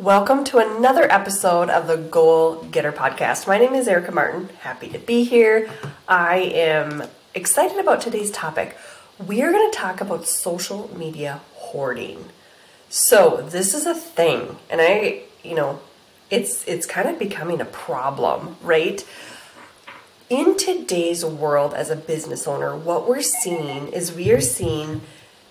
Welcome 0.00 0.42
to 0.46 0.58
another 0.58 1.04
episode 1.04 1.70
of 1.70 1.86
the 1.86 1.96
Goal 1.96 2.64
Getter 2.64 2.90
Podcast. 2.90 3.46
My 3.46 3.58
name 3.58 3.74
is 3.74 3.86
Erica 3.86 4.10
Martin. 4.10 4.48
Happy 4.58 4.88
to 4.88 4.98
be 4.98 5.22
here. 5.22 5.70
I 6.08 6.38
am 6.38 7.04
excited 7.32 7.78
about 7.78 8.00
today's 8.00 8.32
topic. 8.32 8.76
We 9.24 9.40
are 9.42 9.52
going 9.52 9.70
to 9.70 9.78
talk 9.78 10.00
about 10.00 10.26
social 10.26 10.90
media 10.98 11.42
hoarding. 11.52 12.24
So, 12.88 13.46
this 13.48 13.72
is 13.72 13.86
a 13.86 13.94
thing, 13.94 14.56
and 14.68 14.80
I, 14.80 15.22
you 15.44 15.54
know, 15.54 15.78
it's 16.28 16.66
it's 16.66 16.86
kind 16.86 17.08
of 17.08 17.16
becoming 17.16 17.60
a 17.60 17.64
problem, 17.64 18.56
right? 18.62 19.06
In 20.28 20.56
today's 20.56 21.24
world 21.24 21.72
as 21.72 21.88
a 21.90 21.96
business 21.96 22.48
owner, 22.48 22.76
what 22.76 23.08
we're 23.08 23.22
seeing 23.22 23.86
is 23.92 24.12
we 24.12 24.32
are 24.32 24.40
seeing 24.40 25.02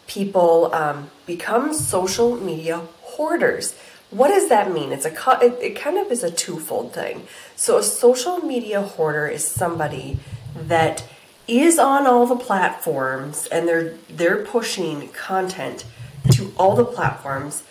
people 0.05 0.69
um, 0.75 1.11
become 1.25 1.73
social 1.73 2.35
media 2.35 2.81
hoarders. 3.03 3.73
What 4.13 4.27
does 4.27 4.47
that 4.49 4.71
mean? 4.71 4.91
It's 4.91 5.05
a 5.05 5.39
it, 5.41 5.57
it 5.59 5.75
kind 5.75 5.97
of 5.97 6.11
is 6.11 6.23
a 6.23 6.29
twofold 6.29 6.93
thing. 6.93 7.25
So 7.55 7.77
a 7.77 7.83
social 7.83 8.37
media 8.37 8.81
hoarder 8.81 9.27
is 9.27 9.45
somebody 9.45 10.19
that 10.55 11.03
is 11.47 11.79
on 11.79 12.05
all 12.05 12.27
the 12.27 12.35
platforms 12.35 13.47
and 13.47 13.67
they're 13.67 13.95
they're 14.09 14.45
pushing 14.45 15.09
content 15.09 15.85
to 16.31 16.53
all 16.57 16.75
the 16.75 16.85
platforms 16.85 17.63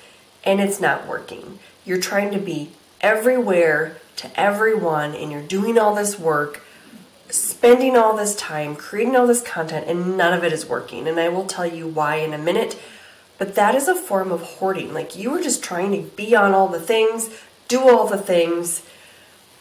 and 0.45 0.61
it's 0.61 0.81
not 0.81 1.07
working. 1.07 1.61
You're 1.85 2.01
trying 2.01 2.33
to 2.33 2.39
be 2.39 2.73
everywhere 3.01 3.99
to 4.17 4.41
everyone 4.41 5.15
and 5.15 5.31
you're 5.31 5.43
doing 5.43 5.79
all 5.79 5.95
this 5.95 6.19
work 6.19 6.63
spending 7.31 7.97
all 7.97 8.15
this 8.17 8.35
time 8.37 8.77
creating 8.77 9.17
all 9.17 9.27
this 9.27 9.41
content 9.41 9.87
and 9.89 10.17
none 10.17 10.33
of 10.33 10.45
it 10.45 10.53
is 10.53 10.67
working. 10.67 11.07
And 11.07 11.19
I 11.19 11.29
will 11.29 11.47
tell 11.47 11.67
you 11.67 11.87
why 11.87 12.17
in 12.17 12.35
a 12.35 12.39
minute. 12.39 12.79
But 13.43 13.57
that 13.57 13.75
is 13.75 13.89
a 13.89 13.97
form 13.97 14.31
of 14.31 14.41
hoarding. 14.41 14.95
Like 14.95 15.17
you 15.19 15.35
are 15.35 15.43
just 15.43 15.65
trying 15.65 15.91
to 15.91 16.09
be 16.15 16.37
on 16.37 16.55
all 16.55 16.69
the 16.69 16.79
things, 16.79 17.29
do 17.67 17.81
all 17.81 18.07
the 18.07 18.17
things, 18.17 18.87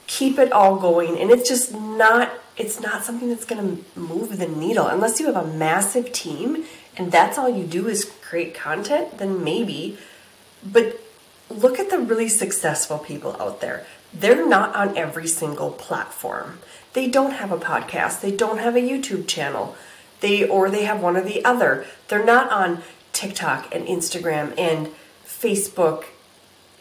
keep 0.05 0.37
it 0.37 0.51
all 0.51 0.75
going. 0.75 1.17
And 1.17 1.31
it's 1.31 1.49
just 1.49 1.73
not 1.73 2.31
it's 2.55 2.79
not 2.79 3.03
something 3.03 3.29
that's 3.29 3.43
going 3.43 3.83
to 3.83 3.99
move 3.99 4.37
the 4.37 4.47
needle 4.47 4.85
unless 4.85 5.19
you 5.19 5.25
have 5.33 5.35
a 5.35 5.51
massive 5.51 6.13
team 6.13 6.63
and 6.95 7.11
that's 7.11 7.39
all 7.39 7.49
you 7.49 7.63
do 7.63 7.87
is 7.87 8.13
create 8.21 8.53
content, 8.53 9.17
then 9.17 9.43
maybe. 9.43 9.97
But 10.63 11.01
look 11.49 11.79
at 11.79 11.89
the 11.89 11.97
really 11.97 12.29
successful 12.29 12.99
people 12.99 13.35
out 13.41 13.61
there. 13.61 13.87
They're 14.13 14.47
not 14.47 14.75
on 14.75 14.95
every 14.95 15.27
single 15.27 15.71
platform. 15.71 16.59
They 16.93 17.09
don't 17.09 17.31
have 17.31 17.51
a 17.51 17.57
podcast, 17.57 18.21
they 18.21 18.35
don't 18.35 18.59
have 18.59 18.75
a 18.75 18.79
YouTube 18.79 19.27
channel. 19.27 19.75
They 20.19 20.47
or 20.47 20.69
they 20.69 20.83
have 20.83 21.01
one 21.01 21.17
or 21.17 21.23
the 21.23 21.43
other. 21.43 21.87
They're 22.09 22.23
not 22.23 22.51
on 22.51 22.83
TikTok 23.13 23.73
and 23.73 23.87
Instagram 23.87 24.53
and 24.57 24.89
Facebook 25.25 26.05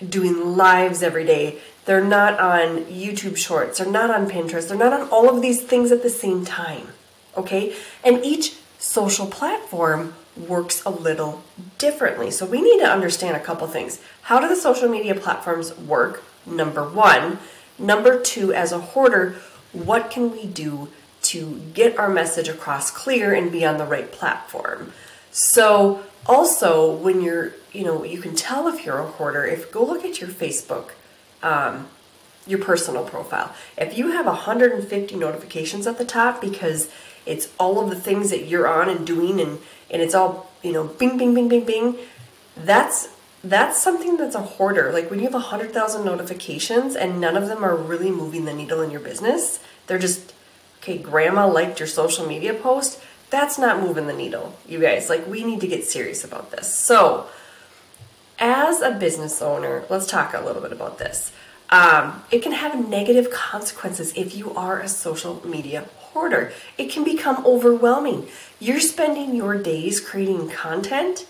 doing 0.07 0.57
lives 0.57 1.03
every 1.03 1.25
day. 1.25 1.59
They're 1.85 2.05
not 2.05 2.39
on 2.39 2.85
YouTube 2.85 3.37
Shorts. 3.37 3.79
They're 3.79 3.91
not 3.91 4.11
on 4.11 4.31
Pinterest. 4.31 4.69
They're 4.69 4.77
not 4.77 4.93
on 4.93 5.09
all 5.09 5.29
of 5.29 5.43
these 5.43 5.63
things 5.63 5.93
at 5.93 6.03
the 6.03 6.11
same 6.11 6.45
time. 6.45 6.89
Okay? 7.37 7.75
And 8.05 8.25
each 8.25 8.57
social 8.79 9.27
platform 9.27 10.15
works 10.37 10.83
a 10.85 10.91
little 10.91 11.43
differently. 11.79 12.31
So 12.31 12.47
we 12.47 12.61
need 12.61 12.79
to 12.79 12.91
understand 12.91 13.37
a 13.37 13.41
couple 13.41 13.67
things. 13.67 14.01
How 14.23 14.41
do 14.41 14.49
the 14.49 14.57
social 14.57 14.89
media 14.89 15.15
platforms 15.15 15.77
work? 15.77 16.23
Number 16.47 16.89
one. 16.89 17.39
Number 17.79 18.21
two, 18.21 18.53
as 18.53 18.73
a 18.73 18.79
hoarder, 18.79 19.37
what 19.73 20.11
can 20.11 20.33
we 20.33 20.47
do 20.47 20.89
to 21.23 21.61
get 21.75 21.99
our 21.99 22.09
message 22.09 22.49
across 22.49 22.91
clear 22.91 23.35
and 23.35 23.51
be 23.51 23.65
on 23.65 23.79
the 23.79 23.85
right 23.85 24.11
platform? 24.11 24.93
So 25.31 26.03
also 26.27 26.93
when 26.93 27.23
you're, 27.23 27.53
you 27.73 27.85
know, 27.85 28.05
you 28.05 28.21
can 28.21 28.35
tell 28.35 28.69
if 28.69 28.85
you're 28.85 28.99
a 28.99 29.07
hoarder 29.07 29.45
if 29.45 29.71
go 29.73 29.85
look 29.85 30.05
at 30.05 30.21
your 30.21 30.31
Facebook 30.31 30.91
um, 31.43 31.89
your 32.47 32.59
personal 32.59 33.05
profile. 33.05 33.55
If 33.77 33.97
you 33.97 34.13
have 34.13 34.27
150 34.27 35.17
notifications 35.17 35.87
at 35.87 35.99
the 35.99 36.05
top 36.05 36.41
because 36.41 36.91
it's 37.27 37.53
all 37.59 37.83
of 37.83 37.91
the 37.91 37.97
things 37.97 38.31
that 38.31 38.47
you're 38.47 38.67
on 38.67 38.89
and 38.89 39.07
doing 39.07 39.41
and 39.41 39.59
and 39.91 40.01
it's 40.03 40.15
all, 40.15 40.51
you 40.63 40.73
know, 40.73 40.85
bing 40.85 41.19
bing 41.19 41.35
bing 41.35 41.49
bing 41.49 41.65
bing, 41.65 41.97
that's 42.57 43.09
that's 43.43 43.81
something 43.83 44.17
that's 44.17 44.35
a 44.35 44.41
hoarder. 44.41 44.93
Like 44.93 45.11
when 45.11 45.19
you 45.19 45.25
have 45.25 45.33
100,000 45.33 46.05
notifications 46.05 46.95
and 46.95 47.21
none 47.21 47.37
of 47.37 47.49
them 47.49 47.65
are 47.65 47.75
really 47.75 48.11
moving 48.11 48.45
the 48.45 48.53
needle 48.53 48.83
in 48.83 48.91
your 48.91 49.01
business, 49.01 49.61
they're 49.87 49.99
just 49.99 50.35
okay, 50.79 50.99
grandma 50.99 51.47
liked 51.47 51.79
your 51.79 51.87
social 51.87 52.27
media 52.27 52.55
post, 52.55 53.01
that's 53.31 53.59
not 53.59 53.81
moving 53.81 54.07
the 54.07 54.13
needle. 54.13 54.57
You 54.69 54.81
guys, 54.81 55.09
like 55.09 55.27
we 55.27 55.45
need 55.45 55.61
to 55.61 55.67
get 55.67 55.85
serious 55.85 56.25
about 56.25 56.51
this. 56.51 56.73
So, 56.73 57.27
as 58.39 58.81
a 58.81 58.93
business 58.93 59.41
owner, 59.43 59.85
let's 59.89 60.07
talk 60.07 60.35
a 60.35 60.41
little 60.41 60.63
bit 60.63 60.73
about 60.73 60.99
this. 60.99 61.33
Um, 61.71 62.25
it 62.31 62.43
can 62.43 62.53
have 62.53 62.89
negative 62.89 63.31
consequences 63.31 64.13
if 64.17 64.35
you 64.35 64.53
are 64.55 64.81
a 64.81 64.89
social 64.89 65.47
media 65.47 65.87
hoarder. 65.97 66.53
It 66.77 66.91
can 66.91 67.05
become 67.05 67.45
overwhelming. 67.47 68.27
You're 68.59 68.81
spending 68.81 69.37
your 69.37 69.57
days 69.57 70.01
creating 70.01 70.51
content 70.51 71.27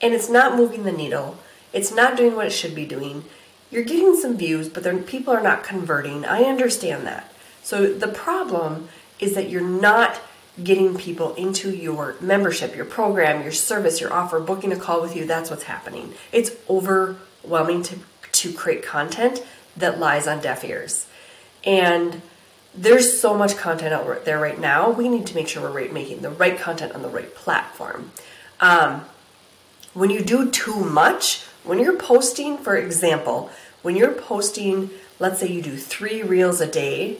and 0.00 0.14
it's 0.14 0.28
not 0.28 0.56
moving 0.56 0.84
the 0.84 0.92
needle. 0.92 1.38
It's 1.72 1.92
not 1.92 2.16
doing 2.16 2.36
what 2.36 2.46
it 2.46 2.52
should 2.52 2.74
be 2.74 2.86
doing. 2.86 3.24
You're 3.70 3.84
getting 3.84 4.14
some 4.16 4.36
views, 4.36 4.68
but 4.68 5.06
people 5.06 5.34
are 5.34 5.42
not 5.42 5.64
converting. 5.64 6.24
I 6.24 6.42
understand 6.42 7.06
that. 7.06 7.32
So 7.62 7.92
the 7.92 8.08
problem 8.08 8.88
is 9.18 9.34
that 9.34 9.50
you're 9.50 9.60
not 9.62 10.20
getting 10.62 10.96
people 10.96 11.34
into 11.34 11.70
your 11.70 12.16
membership, 12.20 12.74
your 12.74 12.84
program, 12.84 13.42
your 13.42 13.52
service, 13.52 14.00
your 14.00 14.12
offer, 14.12 14.40
booking 14.40 14.72
a 14.72 14.76
call 14.76 15.02
with 15.02 15.14
you, 15.14 15.26
that's 15.26 15.50
what's 15.50 15.64
happening. 15.64 16.14
It's 16.32 16.52
overwhelming 16.68 17.82
to, 17.84 17.98
to 18.32 18.52
create 18.52 18.82
content 18.82 19.44
that 19.76 19.98
lies 19.98 20.26
on 20.26 20.40
deaf 20.40 20.64
ears. 20.64 21.06
And 21.64 22.22
there's 22.74 23.20
so 23.20 23.36
much 23.36 23.56
content 23.56 23.92
out 23.92 24.24
there 24.24 24.38
right 24.38 24.58
now. 24.58 24.90
We 24.90 25.08
need 25.08 25.26
to 25.26 25.34
make 25.34 25.48
sure 25.48 25.70
we're 25.70 25.90
making 25.90 26.22
the 26.22 26.30
right 26.30 26.58
content 26.58 26.92
on 26.92 27.02
the 27.02 27.08
right 27.08 27.34
platform. 27.34 28.12
Um, 28.60 29.04
when 29.94 30.10
you 30.10 30.22
do 30.22 30.50
too 30.50 30.84
much, 30.84 31.42
when 31.64 31.78
you're 31.78 31.96
posting, 31.96 32.58
for 32.58 32.76
example, 32.76 33.50
when 33.82 33.96
you're 33.96 34.12
posting, 34.12 34.90
let's 35.18 35.40
say 35.40 35.48
you 35.48 35.62
do 35.62 35.76
three 35.76 36.22
reels 36.22 36.60
a 36.60 36.66
day, 36.66 37.18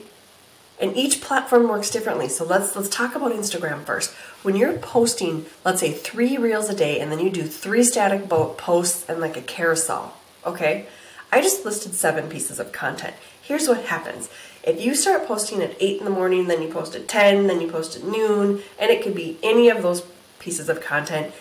and 0.79 0.95
each 0.95 1.21
platform 1.21 1.67
works 1.67 1.89
differently. 1.89 2.29
So 2.29 2.45
let's 2.45 2.75
let's 2.75 2.89
talk 2.89 3.15
about 3.15 3.31
Instagram 3.31 3.83
first. 3.83 4.13
When 4.43 4.55
you're 4.55 4.77
posting, 4.77 5.45
let's 5.65 5.79
say 5.79 5.91
three 5.91 6.37
reels 6.37 6.69
a 6.69 6.75
day, 6.75 6.99
and 6.99 7.11
then 7.11 7.19
you 7.19 7.29
do 7.29 7.43
three 7.43 7.83
static 7.83 8.29
posts 8.29 9.07
and 9.09 9.19
like 9.19 9.37
a 9.37 9.41
carousel. 9.41 10.15
Okay, 10.45 10.87
I 11.31 11.41
just 11.41 11.65
listed 11.65 11.93
seven 11.93 12.29
pieces 12.29 12.59
of 12.59 12.71
content. 12.71 13.15
Here's 13.41 13.67
what 13.67 13.85
happens: 13.85 14.29
if 14.63 14.79
you 14.79 14.93
start 14.95 15.27
posting 15.27 15.61
at 15.61 15.75
eight 15.79 15.99
in 15.99 16.05
the 16.05 16.11
morning, 16.11 16.47
then 16.47 16.61
you 16.61 16.69
post 16.69 16.95
at 16.95 17.07
ten, 17.07 17.47
then 17.47 17.61
you 17.61 17.69
post 17.69 17.97
at 17.97 18.03
noon, 18.03 18.61
and 18.79 18.91
it 18.91 19.03
could 19.03 19.15
be 19.15 19.39
any 19.41 19.69
of 19.69 19.81
those 19.81 20.03
pieces 20.39 20.69
of 20.69 20.81
content. 20.81 21.33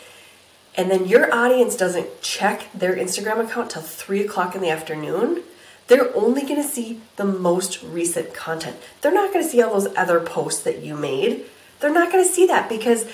And 0.79 0.91
then 0.91 1.07
your 1.07 1.33
audience 1.33 1.75
doesn't 1.75 2.21
check 2.21 2.67
their 2.75 2.95
Instagram 2.95 3.43
account 3.43 3.71
till 3.71 3.83
three 3.83 4.23
o'clock 4.23 4.55
in 4.55 4.61
the 4.61 4.69
afternoon 4.69 5.43
they're 5.89 6.15
only 6.17 6.43
going 6.43 6.57
to 6.57 6.69
see 6.69 7.01
the 7.17 7.25
most 7.25 7.83
recent 7.83 8.35
content. 8.35 8.77
They're 9.01 9.13
not 9.13 9.33
going 9.33 9.45
to 9.45 9.51
see 9.51 9.63
all 9.63 9.79
those 9.79 9.95
other 9.97 10.21
posts 10.21 10.63
that 10.63 10.83
you 10.83 10.97
made. 10.97 11.45
They're 11.81 11.93
not 11.93 12.11
going 12.11 12.25
to 12.25 12.31
see 12.31 12.47
that 12.47 12.69
because 12.69 13.07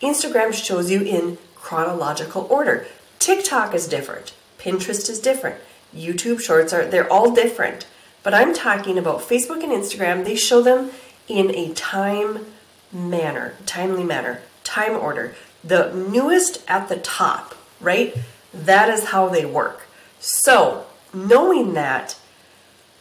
Instagram 0.00 0.52
shows 0.52 0.90
you 0.90 1.02
in 1.02 1.38
chronological 1.56 2.46
order. 2.50 2.86
TikTok 3.18 3.74
is 3.74 3.86
different. 3.86 4.34
Pinterest 4.58 5.10
is 5.10 5.20
different. 5.20 5.60
YouTube 5.94 6.40
shorts 6.40 6.72
are 6.72 6.86
they're 6.86 7.12
all 7.12 7.32
different. 7.32 7.86
But 8.22 8.34
I'm 8.34 8.54
talking 8.54 8.98
about 8.98 9.20
Facebook 9.20 9.62
and 9.62 9.72
Instagram, 9.72 10.24
they 10.24 10.36
show 10.36 10.62
them 10.62 10.90
in 11.26 11.54
a 11.54 11.72
time 11.74 12.46
manner, 12.92 13.54
timely 13.66 14.04
manner, 14.04 14.42
time 14.62 14.92
order. 14.92 15.34
The 15.64 15.92
newest 15.92 16.62
at 16.68 16.88
the 16.88 16.96
top, 16.96 17.54
right? 17.80 18.16
That 18.52 18.88
is 18.88 19.06
how 19.06 19.28
they 19.28 19.44
work. 19.44 19.86
So, 20.18 20.86
knowing 21.14 21.74
that, 21.74 22.16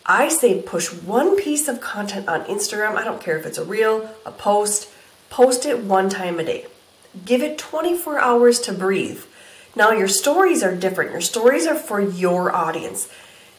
I 0.10 0.30
say 0.30 0.60
push 0.60 0.92
one 0.92 1.38
piece 1.38 1.68
of 1.68 1.82
content 1.82 2.28
on 2.28 2.44
Instagram. 2.46 2.96
I 2.96 3.04
don't 3.04 3.22
care 3.22 3.38
if 3.38 3.46
it's 3.46 3.60
a 3.60 3.64
reel, 3.64 4.10
a 4.26 4.32
post, 4.32 4.90
post 5.30 5.68
it 5.68 5.84
one 5.84 6.10
time 6.10 6.40
a 6.40 6.44
day. 6.44 6.66
Give 7.26 7.44
it 7.44 7.60
24 7.60 8.20
hours 8.20 8.60
to 8.62 8.74
breathe. 8.74 9.22
Now, 9.76 9.92
your 9.92 10.08
stories 10.08 10.64
are 10.64 10.76
different. 10.76 11.12
Your 11.12 11.22
stories 11.22 11.68
are 11.68 11.76
for 11.76 12.02
your 12.02 12.52
audience. 12.56 13.08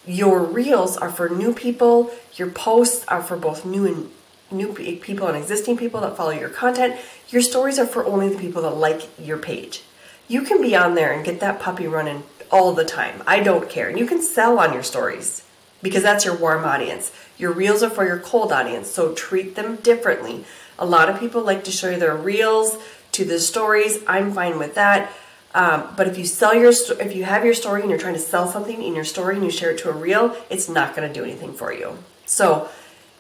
Your 0.05 0.43
reels 0.43 0.97
are 0.97 1.13
for 1.13 1.29
new 1.29 1.55
people. 1.55 2.11
Your 2.35 2.51
posts 2.51 3.05
are 3.07 3.23
for 3.23 3.37
both 3.37 3.65
new 3.65 3.87
and 3.87 4.11
new 4.51 4.73
people 4.73 5.29
and 5.29 5.37
existing 5.37 5.77
people 5.77 6.01
that 6.01 6.17
follow 6.17 6.33
your 6.33 6.49
content. 6.49 6.97
Your 7.29 7.43
stories 7.43 7.79
are 7.79 7.87
for 7.87 8.05
only 8.05 8.29
the 8.29 8.41
people 8.41 8.63
that 8.63 8.71
like 8.71 9.09
your 9.21 9.39
page. 9.39 9.85
You 10.27 10.43
can 10.43 10.61
be 10.61 10.75
on 10.75 10.97
there 10.97 11.13
and 11.13 11.25
get 11.25 11.39
that 11.39 11.61
puppy 11.61 11.87
running 11.87 12.25
all 12.51 12.73
the 12.73 12.85
time. 12.85 13.23
I 13.25 13.39
don't 13.39 13.71
care. 13.71 13.89
And 13.89 14.01
you 14.01 14.07
can 14.07 14.21
sell 14.21 14.59
on 14.59 14.73
your 14.73 14.83
stories 14.83 15.45
because 15.83 16.03
that's 16.03 16.25
your 16.25 16.37
warm 16.37 16.65
audience. 16.65 17.13
Your 17.39 17.53
reels 17.53 17.83
are 17.83 17.91
for 17.91 18.07
your 18.07 18.19
cold 18.19 18.53
audience, 18.53 18.91
so 18.91 19.15
treat 19.15 19.55
them 19.55 19.77
differently. 19.77 20.45
A 20.79 20.87
lot 20.87 21.09
of 21.09 21.19
people 21.21 21.43
like 21.43 21.65
to 21.65 21.71
show 21.71 21.91
you 21.91 21.99
their 21.99 22.17
reels 22.17 22.77
to 23.13 23.25
the 23.25 23.39
stories. 23.39 23.99
I'm 24.07 24.33
fine 24.33 24.59
with 24.59 24.75
that. 24.75 25.13
Um, 25.55 25.89
but 25.97 26.07
if 26.07 26.17
you 26.17 26.25
sell 26.25 26.55
your 26.55 26.71
if 26.71 27.15
you 27.17 27.25
have 27.25 27.45
your 27.45 27.55
story 27.55 27.81
and 27.81 27.91
you're 27.91 27.99
trying 27.99 28.15
to 28.15 28.21
sell 28.21 28.47
something 28.47 28.83
in 28.83 28.95
your 28.95 29.05
story 29.05 29.35
and 29.35 29.45
you 29.45 29.51
share 29.51 29.73
it 29.73 29.79
to 29.79 29.91
a 29.91 29.93
reel, 29.93 30.37
it's 30.49 30.69
not 30.69 30.95
going 30.95 31.09
to 31.09 31.13
do 31.13 31.25
anything 31.25 31.53
for 31.53 31.73
you. 31.73 31.99
So 32.25 32.69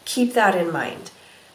keep 0.04 0.34
that 0.34 0.54
in 0.54 0.72
mind. 0.72 1.10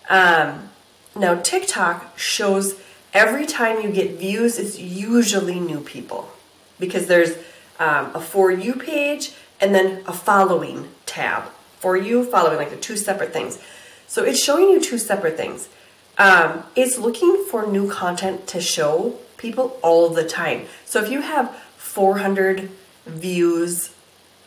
Um, 0.09 0.69
now 1.15 1.35
TikTok 1.35 2.17
shows 2.19 2.79
every 3.13 3.45
time 3.45 3.81
you 3.81 3.91
get 3.91 4.19
views, 4.19 4.59
it's 4.59 4.77
usually 4.77 5.59
new 5.61 5.79
people 5.79 6.29
because 6.77 7.07
there's 7.07 7.37
um, 7.79 8.11
a 8.13 8.19
for 8.19 8.51
you 8.51 8.73
page 8.73 9.33
and 9.59 9.73
then 9.73 10.03
a 10.05 10.13
following 10.13 10.89
tab. 11.05 11.45
For 11.79 11.95
you, 11.95 12.23
following, 12.23 12.57
like 12.57 12.71
the 12.71 12.77
two 12.77 12.97
separate 12.97 13.31
things. 13.31 13.59
So 14.07 14.23
it's 14.23 14.43
showing 14.43 14.69
you 14.69 14.81
two 14.81 14.97
separate 14.97 15.37
things. 15.37 15.69
Um, 16.17 16.63
it's 16.75 16.97
looking 16.97 17.45
for 17.49 17.67
new 17.67 17.89
content 17.89 18.47
to 18.47 18.61
show 18.61 19.19
people 19.37 19.77
all 19.83 20.09
the 20.09 20.23
time. 20.23 20.65
So 20.85 21.03
if 21.03 21.11
you 21.11 21.21
have 21.21 21.55
400 21.77 22.69
views 23.05 23.93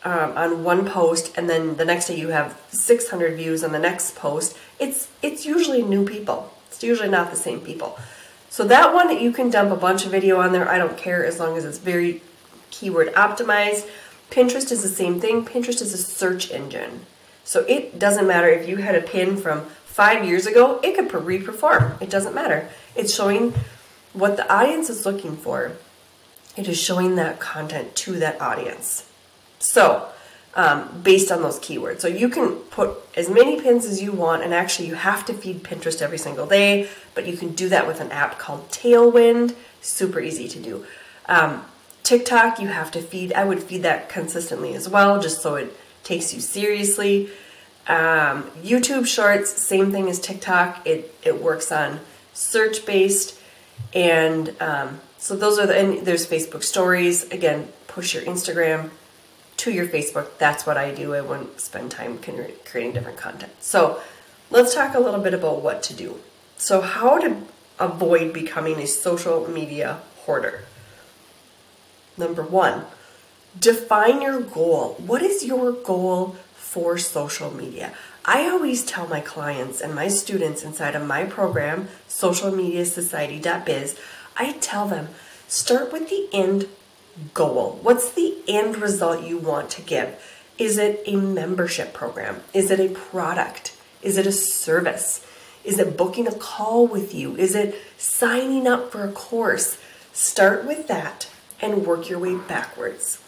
um, 0.05 0.37
on 0.37 0.64
one 0.64 0.87
post 0.87 1.37
and 1.37 1.49
then 1.49 1.76
the 1.76 1.84
next 1.84 2.08
day 2.08 2.19
you 2.19 2.28
have 2.28 2.60
600 2.70 3.37
views 3.37 3.62
on 3.62 3.72
the 3.72 3.78
next 3.78 4.16
post, 4.16 4.56
it's 4.78 5.08
it's 5.22 5.44
usually 5.44 5.82
new 5.82 6.05
people. 6.06 6.52
It's 6.69 6.82
usually 6.82 7.08
not 7.08 7.31
the 7.31 7.37
same 7.37 7.60
people. 7.60 7.99
So 8.50 8.64
that 8.64 8.94
one 8.94 9.20
you 9.20 9.32
can 9.32 9.50
dump 9.50 9.70
a 9.70 9.76
bunch 9.76 10.05
of 10.05 10.10
video 10.10 10.40
on 10.40 10.52
there. 10.52 10.69
I 10.69 10.78
don't 10.78 10.96
care 10.96 11.25
as 11.25 11.38
long 11.38 11.56
as 11.56 11.64
it's 11.64 11.78
very 11.78 12.22
keyword 12.70 13.12
optimized. 13.14 13.88
Pinterest 14.31 14.71
is 14.71 14.83
the 14.83 14.89
same 14.89 15.21
thing. 15.21 15.45
Pinterest 15.45 15.81
is 15.81 15.93
a 15.93 15.99
search 15.99 16.51
engine. 16.51 17.07
So 17.45 17.61
it 17.61 17.99
doesn't 17.99 18.27
matter 18.27 18.49
if 18.49 18.69
you 18.69 18.77
had 18.77 18.95
a 18.95 19.01
pin 19.01 19.37
from 19.37 19.63
five 19.85 20.25
years 20.25 20.47
ago, 20.47 20.81
it 20.85 20.95
could 20.95 21.13
re-perform. 21.25 21.95
It 22.01 22.11
doesn't 22.11 22.35
matter. 22.35 22.69
It's 22.95 23.13
showing 23.15 23.55
what 24.13 24.37
the 24.37 24.49
audience 24.53 24.89
is 24.91 25.05
looking 25.05 25.37
for. 25.37 25.73
It 26.57 26.69
is 26.69 26.81
showing 26.81 27.17
that 27.17 27.41
content 27.41 27.97
to 27.97 28.13
that 28.19 28.41
audience. 28.41 29.09
So, 29.59 30.09
um, 30.55 31.01
based 31.03 31.31
on 31.31 31.43
those 31.43 31.59
keywords. 31.59 32.01
So 32.01 32.09
you 32.09 32.29
can 32.29 32.57
put 32.57 32.97
as 33.17 33.29
many 33.29 33.61
pins 33.61 33.87
as 33.87 34.03
you 34.03 34.13
want, 34.13 34.43
and 34.43 34.53
actually, 34.53 34.89
you 34.89 34.95
have 34.95 35.25
to 35.27 35.35
feed 35.35 35.63
Pinterest 35.63 36.03
every 36.03 36.19
single 36.19 36.47
day, 36.47 36.89
but 37.15 37.27
you 37.27 37.37
can 37.37 37.55
do 37.55 37.69
that 37.69 37.87
with 37.87 38.01
an 38.01 38.11
app 38.11 38.39
called 38.39 38.69
Tailwind. 38.71 39.55
Super 39.81 40.21
easy 40.21 40.49
to 40.49 40.59
do. 40.59 40.87
Um, 41.27 41.65
TikTok, 42.08 42.58
you 42.58 42.69
have 42.69 42.90
to 42.93 43.02
feed, 43.02 43.34
I 43.34 43.44
would 43.44 43.62
feed 43.62 43.82
that 43.82 44.08
consistently 44.08 44.72
as 44.75 44.88
well, 44.88 45.20
just 45.20 45.43
so 45.43 45.56
it 45.56 45.76
takes 46.05 46.32
you 46.32 46.40
seriously. 46.40 47.28
Um, 47.87 48.44
YouTube 48.62 49.06
Shorts, 49.06 49.62
same 49.62 49.93
thing 49.93 50.08
as 50.08 50.19
TikTok. 50.19 50.87
It 50.87 51.14
it 51.22 51.43
works 51.43 51.70
on 51.70 52.00
search 52.32 52.87
based, 52.87 53.38
and 53.93 54.56
um, 54.58 55.00
so 55.19 55.37
those 55.37 55.58
are 55.58 55.66
the. 55.66 55.78
And 55.78 56.06
there's 56.06 56.26
Facebook 56.26 56.62
Stories. 56.62 57.31
Again, 57.31 57.69
push 57.88 58.14
your 58.14 58.22
Instagram 58.22 58.88
to 59.58 59.70
your 59.70 59.87
Facebook. 59.87 60.38
That's 60.38 60.64
what 60.64 60.78
I 60.78 60.94
do. 60.94 61.14
I 61.14 61.20
wouldn't 61.20 61.60
spend 61.60 61.90
time 61.90 62.19
creating 62.19 62.94
different 62.94 63.19
content. 63.19 63.52
So 63.60 64.00
let's 64.50 64.75
talk 64.75 64.94
a 64.94 65.00
little 65.00 65.20
bit 65.20 65.34
about 65.34 65.60
what 65.60 65.82
to 65.84 65.94
do. 65.94 66.20
So 66.56 66.81
how 66.81 67.19
to 67.19 67.37
avoid 67.78 68.32
becoming 68.32 68.78
a 68.78 68.87
social 68.87 69.46
media 69.46 70.00
hoarder. 70.25 70.64
Number 72.19 72.43
one, 72.43 72.85
define 73.59 74.20
your 74.20 74.41
goal. 74.41 74.97
What 75.06 75.23
is 75.23 75.44
your 75.44 75.73
goal 75.73 76.37
for 76.69 76.99
social 76.99 77.50
media. 77.50 77.94
I 78.26 78.47
always 78.47 78.85
tell 78.85 79.06
my 79.09 79.20
clients 79.20 79.81
and 79.81 79.94
my 79.94 80.09
students 80.09 80.62
inside 80.62 80.94
of 80.94 81.06
my 81.06 81.25
program, 81.25 81.88
socialmediasociety.biz, 82.09 83.99
I 84.37 84.53
tell 84.53 84.87
them 84.87 85.09
start 85.49 85.91
with 85.93 86.11
the 86.11 86.29
end 86.31 86.69
goal. 87.32 87.79
What's 87.82 88.12
the 88.12 88.37
end 88.47 88.76
result 88.76 89.25
you 89.25 89.38
want 89.38 89.70
to 89.70 89.81
give? 89.82 90.23
Is 90.59 90.76
it 90.76 91.03
a 91.06 91.17
membership 91.17 91.94
program? 91.94 92.43
Is 92.53 92.70
it 92.70 92.81
a 92.81 92.91
product? 92.93 93.75
Is 94.03 94.19
it 94.19 94.26
a 94.26 94.32
service? 94.32 95.25
Is 95.65 95.79
it 95.79 95.97
booking 95.97 96.26
a 96.26 96.35
call 96.35 96.87
with 96.87 97.15
you? 97.15 97.35
Is 97.37 97.55
it 97.55 97.75
signing 97.97 98.67
up 98.67 98.93
for 98.93 99.05
a 99.05 99.12
course? 99.12 99.79
Start 100.12 100.67
with 100.67 100.87
that 100.88 101.31
and 101.60 101.87
work 101.87 102.08
your 102.08 102.19
way 102.19 102.37
backwards. 102.37 103.20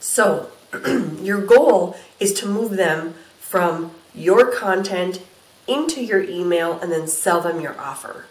So, 0.00 0.50
your 1.20 1.40
goal 1.40 1.96
is 2.20 2.32
to 2.34 2.46
move 2.46 2.72
them 2.72 3.14
from 3.38 3.92
your 4.14 4.50
content 4.50 5.22
into 5.66 6.02
your 6.02 6.22
email 6.22 6.78
and 6.80 6.90
then 6.90 7.08
sell 7.08 7.40
them 7.40 7.60
your 7.60 7.78
offer 7.80 8.26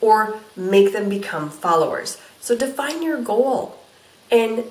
or 0.00 0.40
make 0.56 0.92
them 0.92 1.08
become 1.08 1.48
followers. 1.48 2.18
So 2.40 2.56
define 2.56 3.02
your 3.02 3.22
goal 3.22 3.78
and 4.30 4.64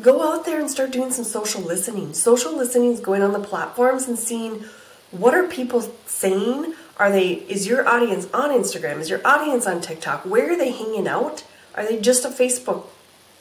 go 0.00 0.22
out 0.22 0.44
there 0.44 0.58
and 0.58 0.70
start 0.70 0.90
doing 0.90 1.10
some 1.12 1.24
social 1.24 1.60
listening. 1.60 2.14
Social 2.14 2.56
listening 2.56 2.92
is 2.92 3.00
going 3.00 3.22
on 3.22 3.32
the 3.32 3.38
platforms 3.38 4.08
and 4.08 4.18
seeing 4.18 4.64
what 5.10 5.34
are 5.34 5.46
people 5.46 5.82
saying? 6.06 6.74
Are 6.98 7.10
they 7.10 7.32
is 7.32 7.66
your 7.66 7.86
audience 7.86 8.26
on 8.34 8.50
Instagram? 8.50 8.98
Is 8.98 9.08
your 9.10 9.26
audience 9.26 9.66
on 9.66 9.80
TikTok? 9.80 10.24
Where 10.24 10.52
are 10.52 10.56
they 10.56 10.72
hanging 10.72 11.06
out? 11.06 11.44
Are 11.78 11.86
they 11.86 12.00
just 12.00 12.24
a 12.24 12.28
Facebook, 12.28 12.86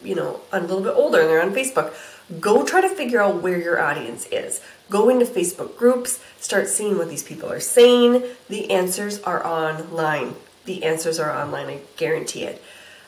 you 0.04 0.14
know, 0.14 0.42
a 0.52 0.60
little 0.60 0.82
bit 0.82 0.94
older 0.94 1.22
and 1.22 1.28
they're 1.28 1.42
on 1.42 1.56
Facebook? 1.56 1.92
Go 2.40 2.64
try 2.64 2.82
to 2.82 2.90
figure 2.90 3.20
out 3.20 3.42
where 3.42 3.58
your 3.58 3.82
audience 3.82 4.28
is. 4.28 4.62
Go 4.92 5.10
into 5.10 5.26
Facebook 5.26 5.76
groups, 5.76 6.20
start 6.40 6.68
seeing 6.68 7.00
what 7.00 7.10
these 7.10 7.24
people 7.24 7.52
are 7.52 7.60
saying. 7.60 8.24
The 8.48 8.70
answers 8.70 9.20
are 9.24 9.44
online. 9.44 10.36
The 10.66 10.84
answers 10.84 11.18
are 11.18 11.36
online, 11.36 11.68
I 11.68 11.80
guarantee 11.96 12.44
it. 12.44 12.62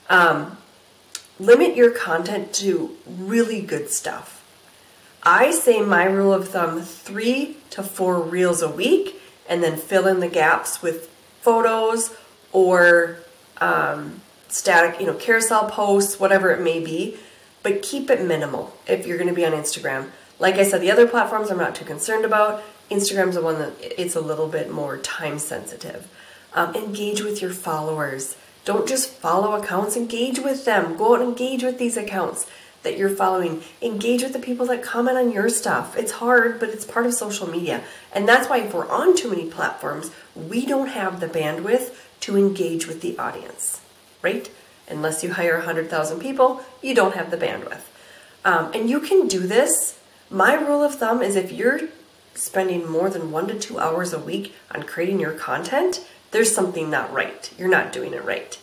Um, 0.09 0.57
limit 1.39 1.75
your 1.75 1.91
content 1.91 2.53
to 2.53 2.97
really 3.07 3.61
good 3.61 3.91
stuff. 3.91 4.43
I 5.21 5.51
say 5.51 5.81
my 5.81 6.05
rule 6.05 6.33
of 6.33 6.47
thumb 6.47 6.81
three 6.81 7.57
to 7.69 7.83
four 7.83 8.19
reels 8.19 8.63
a 8.63 8.69
week, 8.69 9.21
and 9.47 9.61
then 9.61 9.77
fill 9.77 10.07
in 10.07 10.21
the 10.21 10.27
gaps 10.27 10.81
with 10.81 11.07
photos 11.41 12.15
or 12.51 13.19
um, 13.57 14.21
static, 14.49 14.99
you 14.99 15.07
know, 15.07 15.13
carousel 15.13 15.69
posts, 15.69 16.19
whatever 16.19 16.51
it 16.51 16.61
may 16.61 16.83
be 16.83 17.17
but 17.63 17.81
keep 17.81 18.09
it 18.09 18.25
minimal 18.25 18.73
if 18.87 19.05
you're 19.05 19.17
going 19.17 19.29
to 19.29 19.35
be 19.35 19.45
on 19.45 19.51
Instagram. 19.51 20.09
Like 20.39 20.55
I 20.55 20.63
said, 20.63 20.81
the 20.81 20.91
other 20.91 21.07
platforms 21.07 21.51
I'm 21.51 21.57
not 21.57 21.75
too 21.75 21.85
concerned 21.85 22.25
about. 22.25 22.63
Instagram's 22.89 23.35
the 23.35 23.41
one 23.41 23.59
that 23.59 23.73
it's 23.79 24.15
a 24.15 24.21
little 24.21 24.47
bit 24.47 24.71
more 24.71 24.97
time 24.97 25.37
sensitive. 25.37 26.07
Um, 26.53 26.73
engage 26.75 27.21
with 27.21 27.41
your 27.41 27.51
followers. 27.51 28.35
Don't 28.65 28.87
just 28.87 29.09
follow 29.09 29.53
accounts, 29.53 29.95
engage 29.95 30.39
with 30.39 30.65
them. 30.65 30.97
Go 30.97 31.15
out 31.15 31.21
and 31.21 31.29
engage 31.29 31.63
with 31.63 31.77
these 31.77 31.97
accounts 31.97 32.49
that 32.83 32.97
you're 32.97 33.09
following. 33.09 33.61
Engage 33.81 34.23
with 34.23 34.33
the 34.33 34.39
people 34.39 34.65
that 34.67 34.81
comment 34.81 35.17
on 35.17 35.31
your 35.31 35.49
stuff. 35.49 35.97
It's 35.97 36.13
hard, 36.13 36.59
but 36.59 36.69
it's 36.69 36.85
part 36.85 37.05
of 37.05 37.13
social 37.13 37.47
media. 37.47 37.83
And 38.13 38.27
that's 38.27 38.49
why 38.49 38.59
if 38.59 38.73
we're 38.73 38.89
on 38.89 39.15
too 39.15 39.29
many 39.29 39.49
platforms, 39.49 40.11
we 40.35 40.65
don't 40.65 40.87
have 40.87 41.19
the 41.19 41.27
bandwidth 41.27 41.93
to 42.21 42.37
engage 42.37 42.87
with 42.87 43.01
the 43.01 43.17
audience, 43.19 43.78
right? 44.21 44.49
Unless 44.87 45.23
you 45.23 45.33
hire 45.33 45.55
100,000 45.55 46.19
people, 46.19 46.61
you 46.81 46.95
don't 46.95 47.15
have 47.15 47.31
the 47.31 47.37
bandwidth. 47.37 47.81
Um, 48.43 48.71
and 48.73 48.89
you 48.89 48.99
can 48.99 49.27
do 49.27 49.39
this. 49.41 49.99
My 50.29 50.53
rule 50.53 50.83
of 50.83 50.95
thumb 50.95 51.21
is 51.21 51.35
if 51.35 51.51
you're 51.51 51.81
spending 52.33 52.89
more 52.89 53.09
than 53.09 53.31
one 53.31 53.47
to 53.47 53.59
two 53.59 53.79
hours 53.79 54.13
a 54.13 54.19
week 54.19 54.55
on 54.71 54.83
creating 54.83 55.19
your 55.19 55.33
content, 55.33 56.05
there's 56.31 56.53
something 56.53 56.89
not 56.89 57.11
right. 57.11 57.51
You're 57.57 57.69
not 57.69 57.91
doing 57.91 58.13
it 58.13 58.23
right. 58.23 58.57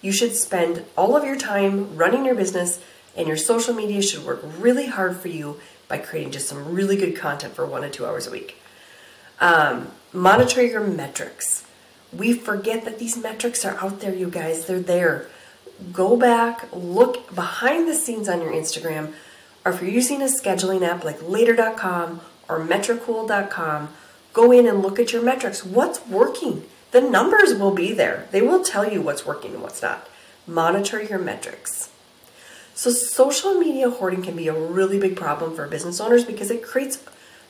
You 0.00 0.12
should 0.12 0.34
spend 0.34 0.84
all 0.96 1.16
of 1.16 1.24
your 1.24 1.36
time 1.36 1.96
running 1.96 2.24
your 2.24 2.34
business, 2.34 2.80
and 3.16 3.28
your 3.28 3.36
social 3.36 3.74
media 3.74 4.02
should 4.02 4.24
work 4.24 4.42
really 4.58 4.86
hard 4.86 5.16
for 5.16 5.28
you 5.28 5.60
by 5.88 5.98
creating 5.98 6.32
just 6.32 6.48
some 6.48 6.74
really 6.74 6.96
good 6.96 7.16
content 7.16 7.54
for 7.54 7.64
one 7.64 7.82
to 7.82 7.90
two 7.90 8.04
hours 8.04 8.26
a 8.26 8.30
week. 8.30 8.56
Um, 9.40 9.88
monitor 10.12 10.62
your 10.64 10.80
metrics. 10.80 11.64
We 12.16 12.34
forget 12.34 12.84
that 12.84 12.98
these 12.98 13.16
metrics 13.16 13.64
are 13.64 13.76
out 13.82 14.00
there, 14.00 14.14
you 14.14 14.28
guys. 14.28 14.66
They're 14.66 14.80
there 14.80 15.28
go 15.92 16.16
back, 16.16 16.68
look 16.72 17.34
behind 17.34 17.88
the 17.88 17.94
scenes 17.94 18.28
on 18.28 18.40
your 18.40 18.52
Instagram, 18.52 19.12
or 19.64 19.72
if 19.72 19.80
you're 19.80 19.90
using 19.90 20.22
a 20.22 20.26
scheduling 20.26 20.82
app 20.82 21.04
like 21.04 21.22
later.com 21.22 22.20
or 22.48 22.60
metricool.com, 22.60 23.88
go 24.32 24.52
in 24.52 24.66
and 24.66 24.82
look 24.82 24.98
at 24.98 25.12
your 25.12 25.22
metrics. 25.22 25.64
What's 25.64 26.06
working? 26.06 26.64
The 26.90 27.00
numbers 27.00 27.54
will 27.54 27.74
be 27.74 27.92
there. 27.92 28.28
They 28.30 28.42
will 28.42 28.62
tell 28.62 28.90
you 28.90 29.00
what's 29.00 29.24
working 29.26 29.54
and 29.54 29.62
what's 29.62 29.82
not. 29.82 30.08
Monitor 30.46 31.02
your 31.02 31.18
metrics. 31.18 31.90
So, 32.74 32.90
social 32.90 33.54
media 33.54 33.90
hoarding 33.90 34.22
can 34.22 34.34
be 34.36 34.48
a 34.48 34.54
really 34.54 34.98
big 34.98 35.14
problem 35.14 35.54
for 35.54 35.66
business 35.68 36.00
owners 36.00 36.24
because 36.24 36.50
it 36.50 36.62
creates 36.62 37.02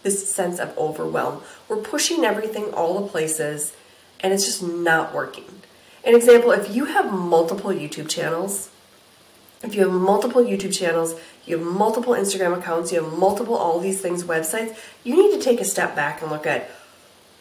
this 0.03 0.33
sense 0.33 0.59
of 0.59 0.77
overwhelm. 0.77 1.43
We're 1.69 1.77
pushing 1.77 2.25
everything 2.25 2.73
all 2.75 3.01
the 3.01 3.09
places 3.09 3.73
and 4.23 4.33
it's 4.33 4.45
just 4.45 4.63
not 4.63 5.15
working. 5.15 5.45
An 6.05 6.15
example, 6.15 6.51
if 6.51 6.75
you 6.75 6.87
have 6.87 7.13
multiple 7.13 7.71
YouTube 7.71 8.09
channels, 8.09 8.71
if 9.63 9.75
you 9.75 9.83
have 9.83 9.93
multiple 9.93 10.43
YouTube 10.43 10.75
channels, 10.75 11.15
you 11.45 11.57
have 11.57 11.67
multiple 11.67 12.15
Instagram 12.15 12.59
accounts, 12.59 12.93
you 12.93 13.03
have 13.03 13.13
multiple 13.13 13.55
all 13.55 13.79
these 13.79 14.01
things, 14.01 14.25
websites, 14.25 14.77
you 15.05 15.17
need 15.17 15.37
to 15.37 15.43
take 15.43 15.61
a 15.61 15.65
step 15.65 15.95
back 15.95 16.23
and 16.23 16.31
look 16.31 16.47
at 16.47 16.71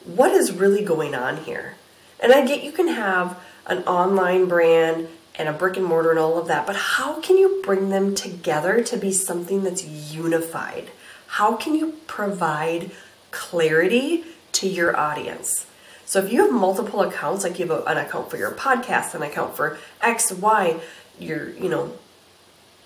what 0.06 0.32
is 0.32 0.52
really 0.52 0.84
going 0.84 1.16
on 1.16 1.38
here. 1.38 1.76
And 2.20 2.32
I 2.32 2.46
get 2.46 2.64
you 2.64 2.72
can 2.72 2.88
have 2.88 3.40
an 3.66 3.80
online 3.84 4.48
brand 4.48 5.08
and 5.36 5.48
a 5.48 5.54
brick 5.54 5.78
and 5.78 5.86
mortar 5.86 6.12
and 6.12 6.20
all 6.20 6.38
of 6.38 6.48
that, 6.48 6.68
but 6.68 6.76
how 6.76 7.20
can 7.22 7.38
you 7.38 7.62
bring 7.64 7.90
them 7.90 8.14
together 8.14 8.84
to 8.84 8.98
be 8.98 9.12
something 9.12 9.64
that's 9.64 9.86
unified? 9.86 10.90
How 11.28 11.56
can 11.56 11.74
you 11.74 11.94
provide 12.06 12.92
clarity 13.32 14.26
to 14.54 14.68
your 14.68 14.96
audience? 14.96 15.66
So 16.12 16.20
if 16.20 16.30
you 16.30 16.42
have 16.42 16.52
multiple 16.52 17.04
accounts, 17.04 17.46
like 17.46 17.58
you 17.58 17.66
have 17.68 17.88
an 17.88 17.96
account 17.96 18.30
for 18.30 18.36
your 18.36 18.52
podcast, 18.52 19.16
an 19.16 19.22
account 19.22 19.56
for 19.56 19.78
X, 20.02 20.30
Y, 20.30 20.78
your, 21.18 21.52
you 21.52 21.70
know, 21.70 21.94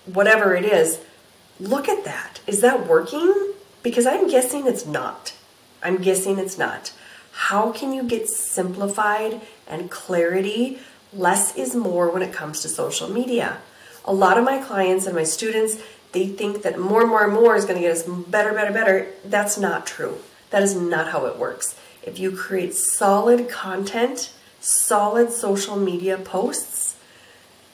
whatever 0.04 0.54
it 0.54 0.64
is, 0.64 1.00
look 1.58 1.88
at 1.88 2.04
that. 2.04 2.38
Is 2.46 2.60
that 2.60 2.86
working? 2.86 3.52
Because 3.82 4.06
I'm 4.06 4.28
guessing 4.28 4.68
it's 4.68 4.86
not. 4.86 5.34
I'm 5.82 5.96
guessing 5.96 6.38
it's 6.38 6.56
not. 6.56 6.92
How 7.32 7.72
can 7.72 7.92
you 7.92 8.04
get 8.04 8.28
simplified 8.28 9.40
and 9.66 9.90
clarity? 9.90 10.78
Less 11.12 11.56
is 11.56 11.74
more 11.74 12.08
when 12.08 12.22
it 12.22 12.32
comes 12.32 12.60
to 12.62 12.68
social 12.68 13.10
media. 13.10 13.58
A 14.04 14.14
lot 14.14 14.38
of 14.38 14.44
my 14.44 14.58
clients 14.58 15.04
and 15.04 15.16
my 15.16 15.24
students, 15.24 15.82
they 16.12 16.28
think 16.28 16.62
that 16.62 16.78
more 16.78 17.00
and 17.00 17.10
more 17.10 17.24
and 17.24 17.32
more 17.32 17.56
is 17.56 17.64
going 17.64 17.74
to 17.74 17.82
get 17.82 17.90
us 17.90 18.04
better, 18.04 18.52
better, 18.52 18.72
better. 18.72 19.08
That's 19.24 19.58
not 19.58 19.84
true. 19.84 20.18
That 20.50 20.62
is 20.62 20.76
not 20.76 21.08
how 21.08 21.26
it 21.26 21.40
works. 21.40 21.76
If 22.06 22.20
you 22.20 22.30
create 22.30 22.72
solid 22.74 23.48
content, 23.50 24.32
solid 24.60 25.32
social 25.32 25.76
media 25.76 26.16
posts, 26.16 26.96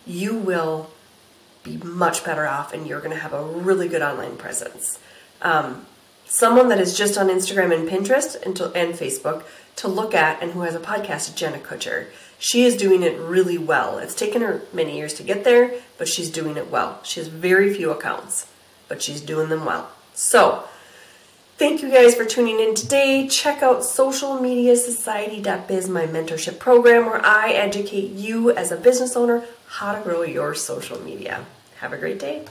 you 0.06 0.34
will 0.34 0.90
be 1.62 1.76
much 1.76 2.24
better 2.24 2.46
off 2.46 2.72
and 2.72 2.86
you're 2.86 3.00
going 3.00 3.12
to 3.12 3.18
have 3.18 3.34
a 3.34 3.44
really 3.44 3.88
good 3.88 4.02
online 4.02 4.36
presence. 4.36 4.98
Um, 5.42 5.86
someone 6.24 6.68
that 6.70 6.80
is 6.80 6.96
just 6.96 7.18
on 7.18 7.28
Instagram 7.28 7.78
and 7.78 7.88
Pinterest 7.88 8.40
and, 8.42 8.56
to, 8.56 8.72
and 8.72 8.94
Facebook 8.94 9.44
to 9.76 9.88
look 9.88 10.14
at 10.14 10.42
and 10.42 10.52
who 10.52 10.62
has 10.62 10.74
a 10.74 10.80
podcast, 10.80 11.36
Jenna 11.36 11.58
Kutcher. 11.58 12.06
She 12.38 12.64
is 12.64 12.76
doing 12.76 13.02
it 13.02 13.18
really 13.18 13.58
well. 13.58 13.98
It's 13.98 14.14
taken 14.14 14.42
her 14.42 14.62
many 14.72 14.96
years 14.96 15.14
to 15.14 15.22
get 15.22 15.44
there, 15.44 15.74
but 15.98 16.08
she's 16.08 16.30
doing 16.30 16.56
it 16.56 16.70
well. 16.70 17.00
She 17.04 17.20
has 17.20 17.28
very 17.28 17.72
few 17.72 17.90
accounts, 17.90 18.50
but 18.88 19.02
she's 19.02 19.20
doing 19.20 19.48
them 19.50 19.64
well. 19.64 19.90
So, 20.14 20.64
thank 21.62 21.80
you 21.80 21.88
guys 21.88 22.14
for 22.16 22.24
tuning 22.24 22.58
in 22.58 22.74
today. 22.74 23.28
Check 23.28 23.62
out 23.62 23.82
socialmediasociety.biz, 23.82 25.88
my 25.88 26.08
mentorship 26.08 26.58
program, 26.58 27.06
where 27.06 27.24
I 27.24 27.52
educate 27.52 28.10
you 28.10 28.50
as 28.50 28.72
a 28.72 28.76
business 28.76 29.14
owner 29.14 29.44
how 29.68 29.94
to 29.94 30.02
grow 30.02 30.22
your 30.22 30.56
social 30.56 31.00
media. 31.00 31.46
Have 31.76 31.92
a 31.92 31.98
great 31.98 32.18
day. 32.18 32.44